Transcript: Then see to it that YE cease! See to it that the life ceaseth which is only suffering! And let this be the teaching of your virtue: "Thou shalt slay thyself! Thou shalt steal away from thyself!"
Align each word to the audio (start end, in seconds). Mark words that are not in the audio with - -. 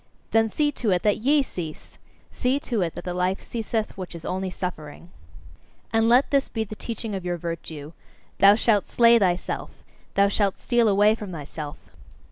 Then 0.31 0.49
see 0.49 0.71
to 0.81 0.89
it 0.89 1.03
that 1.03 1.19
YE 1.19 1.43
cease! 1.43 1.99
See 2.31 2.59
to 2.61 2.81
it 2.81 2.95
that 2.95 3.03
the 3.03 3.13
life 3.13 3.39
ceaseth 3.39 3.95
which 3.95 4.15
is 4.15 4.25
only 4.25 4.49
suffering! 4.49 5.11
And 5.93 6.09
let 6.09 6.31
this 6.31 6.49
be 6.49 6.63
the 6.63 6.73
teaching 6.75 7.13
of 7.13 7.23
your 7.23 7.37
virtue: 7.37 7.93
"Thou 8.39 8.55
shalt 8.55 8.87
slay 8.87 9.19
thyself! 9.19 9.69
Thou 10.15 10.27
shalt 10.27 10.57
steal 10.57 10.87
away 10.87 11.13
from 11.13 11.31
thyself!" 11.31 11.77